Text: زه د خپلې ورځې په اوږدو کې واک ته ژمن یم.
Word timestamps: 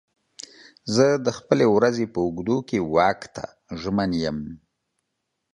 زه 0.95 1.05
د 1.25 1.27
خپلې 1.37 1.65
ورځې 1.75 2.05
په 2.13 2.19
اوږدو 2.25 2.57
کې 2.69 2.79
واک 2.93 3.19
ته 3.35 3.45
ژمن 3.81 4.11
یم. 4.23 4.39